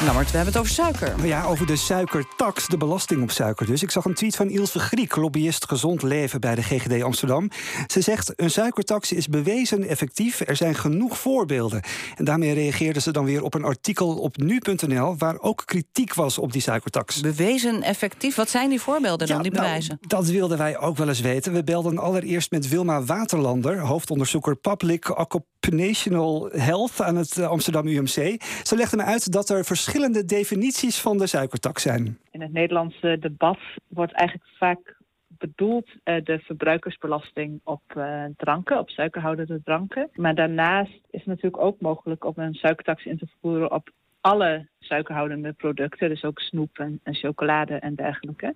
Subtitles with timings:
[0.00, 1.14] Nou, maar we hebben het over suiker.
[1.16, 3.82] Nou ja, over de suikertax, de belasting op suiker dus.
[3.82, 7.50] Ik zag een tweet van Ilse Griek, lobbyist gezond leven bij de GGD Amsterdam.
[7.86, 10.40] Ze zegt, een suikertax is bewezen effectief.
[10.40, 11.82] Er zijn genoeg voorbeelden.
[12.16, 15.16] En daarmee reageerde ze dan weer op een artikel op nu.nl...
[15.16, 17.20] waar ook kritiek was op die suikertax.
[17.20, 18.34] Bewezen effectief?
[18.34, 19.98] Wat zijn die voorbeelden dan, die nou, bewijzen?
[20.06, 21.52] dat wilden wij ook wel eens weten.
[21.52, 23.80] We belden allereerst met Wilma Waterlander...
[23.80, 28.42] hoofdonderzoeker Public Occupational Health aan het eh, Amsterdam UMC.
[28.62, 29.86] Ze legde me uit dat er verschillende
[30.26, 32.18] definities van de suikertax zijn.
[32.30, 34.96] In het Nederlandse debat wordt eigenlijk vaak
[35.38, 40.10] bedoeld uh, de verbruikersbelasting op uh, dranken, op suikerhoudende dranken.
[40.14, 44.68] Maar daarnaast is het natuurlijk ook mogelijk om een suikertax in te voeren op alle
[44.78, 48.54] suikerhoudende producten, dus ook snoep en, en chocolade en dergelijke.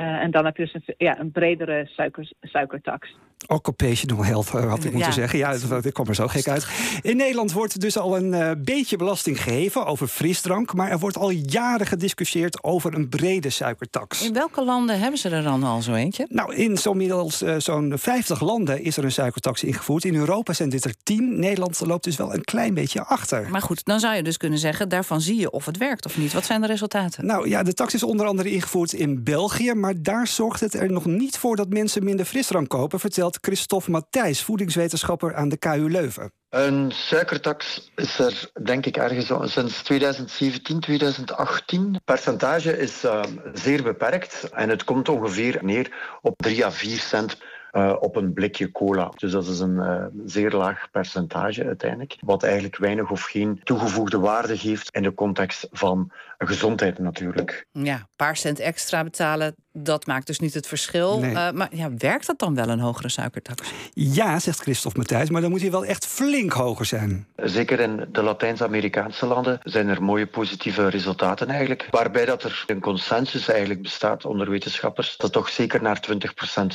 [0.00, 3.16] Uh, en dan heb je dus een, ja, een bredere suiker, suikertax.
[3.46, 5.38] Occupational health had ik moeten zeggen.
[5.38, 6.66] Ja, ik kom er zo gek uit.
[7.02, 10.74] In Nederland wordt dus al een uh, beetje belasting geheven over frisdrank.
[10.74, 14.24] Maar er wordt al jaren gediscussieerd over een brede suikertax.
[14.24, 16.26] In welke landen hebben ze er dan al zo eentje?
[16.28, 20.04] Nou, in zo'n middels uh, zo'n 50 landen is er een suikertax ingevoerd.
[20.04, 21.38] In Europa zijn dit er 10.
[21.38, 23.48] Nederland loopt dus wel een klein beetje achter.
[23.50, 24.88] Maar goed, dan zou je dus kunnen zeggen...
[24.88, 26.32] daarvan zie je of het werkt of niet.
[26.32, 27.26] Wat zijn de resultaten?
[27.26, 29.72] Nou ja, de tax is onder andere ingevoerd in België.
[29.74, 33.00] Maar daar zorgt het er nog niet voor dat mensen minder frisdrank kopen...
[33.00, 36.32] vertelt Christophe Matthijs, voedingswetenschapper aan de KU Leuven.
[36.48, 41.92] Een suikertax is er denk ik ergens sinds 2017, 2018.
[41.92, 46.98] Het percentage is uh, zeer beperkt en het komt ongeveer neer op 3 à 4
[46.98, 47.38] cent
[47.72, 49.12] uh, op een blikje cola.
[49.16, 52.16] Dus dat is een uh, zeer laag percentage uiteindelijk.
[52.20, 57.66] Wat eigenlijk weinig of geen toegevoegde waarde geeft in de context van gezondheid natuurlijk.
[57.72, 61.18] Ja, een paar cent extra betalen, dat maakt dus niet het verschil.
[61.18, 61.30] Nee.
[61.30, 63.72] Uh, maar ja, werkt dat dan wel, een hogere suikertax?
[63.92, 67.26] Ja, zegt Christophe Matthijs, maar dan moet hij wel echt flink hoger zijn.
[67.36, 71.88] Zeker in de Latijns-Amerikaanse landen zijn er mooie positieve resultaten eigenlijk.
[71.90, 76.16] Waarbij dat er een consensus eigenlijk bestaat onder wetenschappers dat toch zeker naar 20%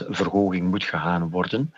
[0.07, 1.73] verhoging moet gegaan worden.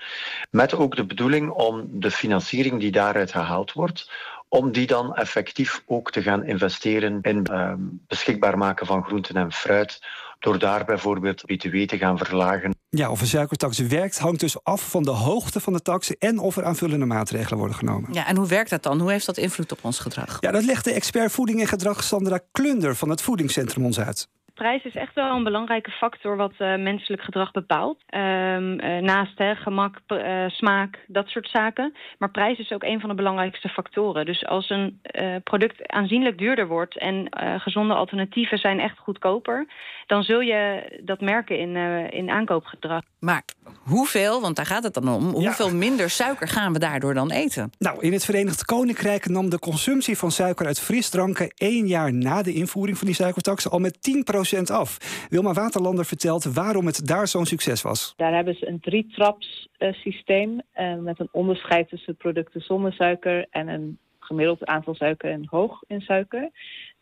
[0.50, 4.10] Met ook de bedoeling om de financiering die daaruit gehaald wordt,
[4.56, 7.74] om die dan effectief ook te gaan investeren in uh,
[8.08, 10.00] beschikbaar maken van groenten en fruit,
[10.40, 12.74] door daar bijvoorbeeld BTW te gaan verlagen.
[12.90, 16.40] Ja, of een suikertax werkt hangt dus af van de hoogte van de tax en
[16.40, 18.14] of er aanvullende maatregelen worden genomen.
[18.14, 19.00] Ja, en hoe werkt dat dan?
[19.00, 20.38] Hoe heeft dat invloed op ons gedrag?
[20.40, 24.28] Ja, dat legt de expert voeding en gedrag Sandra Klunder van het Voedingscentrum ons uit
[24.56, 28.04] prijs is echt wel een belangrijke factor wat uh, menselijk gedrag bepaalt.
[28.10, 31.96] Um, uh, naast hè, gemak, uh, smaak, dat soort zaken.
[32.18, 34.26] Maar prijs is ook een van de belangrijkste factoren.
[34.26, 35.02] Dus als een
[35.44, 37.28] product aanzienlijk duurder wordt en
[37.60, 39.68] gezonde alternatieven zijn echt goedkoper,
[40.08, 41.76] dan zul je dat merken in,
[42.12, 43.02] in aankoopgedrag.
[43.20, 43.44] Maar
[43.84, 45.32] hoeveel, want daar gaat het dan om, ja.
[45.32, 47.72] hoeveel minder suiker gaan we daardoor dan eten?
[47.78, 52.42] Nou, in het Verenigd Koninkrijk nam de consumptie van suiker uit frisdranken één jaar na
[52.42, 54.24] de invoering van die suikertax al met 10
[55.30, 58.14] Wilma Waterlander vertelt waarom het daar zo'n succes was.
[58.16, 63.46] Daar hebben ze een drietraps uh, systeem uh, met een onderscheid tussen producten zonder suiker
[63.50, 66.50] en een gemiddeld aantal suiker en hoog in suiker.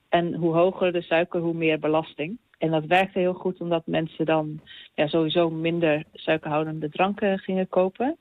[0.10, 2.38] En hoe hoger de suiker, hoe meer belasting.
[2.58, 4.60] En dat werkte heel goed omdat mensen dan
[4.94, 8.18] ja, sowieso minder suikerhoudende dranken gingen kopen.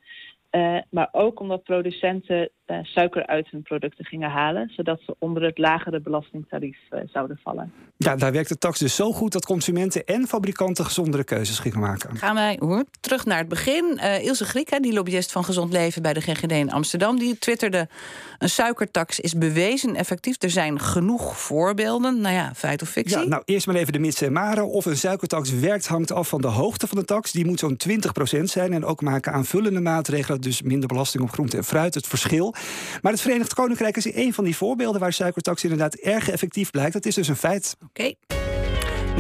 [0.53, 5.43] Uh, maar ook omdat producenten uh, suiker uit hun producten gingen halen, zodat ze onder
[5.43, 7.73] het lagere belastingtarief uh, zouden vallen.
[7.97, 11.81] Ja, daar werkt de tax dus zo goed dat consumenten en fabrikanten gezondere keuzes gingen
[11.81, 12.17] maken.
[12.17, 13.99] Gaan wij hoor, terug naar het begin.
[14.23, 17.89] Ilse Griek, die lobbyist van Gezond Leven bij de GGD in Amsterdam, die twitterde:
[18.39, 20.43] een suikertax is bewezen effectief.
[20.43, 22.21] Er zijn genoeg voorbeelden.
[22.21, 23.19] Nou ja, feit of fictie.
[23.19, 24.69] Ja, nou eerst maar even de mits en maren.
[24.69, 27.33] Of een suikertax werkt hangt af van de hoogte van de tax.
[27.33, 27.77] Die moet zo'n
[28.39, 32.07] 20% zijn en ook maken aanvullende maatregelen dus minder belasting op groente en fruit, het
[32.07, 32.55] verschil.
[33.03, 36.93] Maar het Verenigd Koninkrijk is een van die voorbeelden waar suikertax inderdaad erg effectief blijkt.
[36.93, 37.77] Dat is dus een feit.
[37.85, 38.42] Oké.